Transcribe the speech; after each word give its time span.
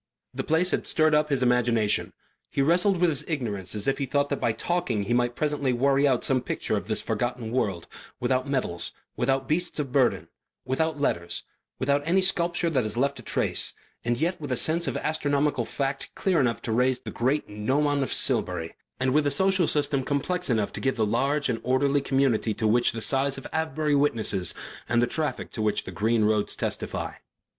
The 0.33 0.43
place 0.43 0.71
had 0.71 0.87
stirred 0.87 1.13
up 1.13 1.29
his 1.29 1.43
imagination. 1.43 2.11
He 2.49 2.63
wrestled 2.63 2.97
with 2.99 3.11
his 3.11 3.23
ignorance 3.27 3.75
as 3.75 3.87
if 3.87 3.99
he 3.99 4.07
thought 4.07 4.29
that 4.29 4.39
by 4.41 4.51
talking 4.51 5.03
he 5.03 5.13
might 5.13 5.35
presently 5.35 5.73
worry 5.73 6.07
out 6.07 6.23
some 6.23 6.41
picture 6.41 6.75
of 6.75 6.87
this 6.87 7.03
forgotten 7.03 7.51
world, 7.51 7.85
without 8.19 8.49
metals, 8.49 8.93
without 9.15 9.47
beasts 9.47 9.77
of 9.79 9.91
burthen, 9.91 10.27
without 10.65 10.99
letters, 10.99 11.43
without 11.77 12.01
any 12.03 12.23
sculpture 12.23 12.71
that 12.71 12.83
has 12.83 12.97
left 12.97 13.19
a 13.19 13.21
trace, 13.21 13.75
and 14.03 14.19
yet 14.19 14.41
with 14.41 14.51
a 14.51 14.57
sense 14.57 14.87
of 14.87 14.97
astronomical 14.97 15.65
fact 15.65 16.09
clear 16.15 16.39
enough 16.39 16.63
to 16.63 16.71
raise 16.71 17.01
the 17.01 17.11
great 17.11 17.47
gnomon 17.47 18.01
of 18.01 18.11
Silbury, 18.11 18.73
and 18.99 19.13
with 19.13 19.27
a 19.27 19.29
social 19.29 19.67
system 19.67 20.03
complex 20.03 20.49
enough 20.49 20.73
to 20.73 20.81
give 20.81 20.95
the 20.95 21.05
large 21.05 21.47
and 21.47 21.59
orderly 21.61 22.01
community 22.01 22.55
to 22.55 22.65
which 22.67 22.91
the 22.91 23.01
size 23.01 23.37
of 23.37 23.45
Avebury 23.53 23.93
witnesses 23.93 24.55
and 24.89 24.99
the 24.99 25.05
traffic 25.05 25.51
to 25.51 25.61
which 25.61 25.83
the 25.83 25.91
green 25.91 26.23
roads 26.25 26.55
testify. 26.55 27.13